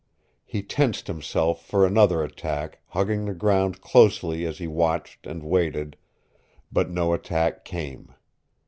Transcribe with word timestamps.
He 0.43 0.63
tensed 0.63 1.05
himself 1.05 1.63
for 1.63 1.85
another 1.85 2.23
attack, 2.23 2.79
hugging 2.87 3.25
the 3.25 3.35
ground 3.35 3.81
closely 3.81 4.47
as 4.47 4.57
he 4.57 4.65
watched 4.65 5.27
and 5.27 5.43
waited, 5.43 5.95
but 6.71 6.89
no 6.89 7.13
attack 7.13 7.63
came. 7.63 8.11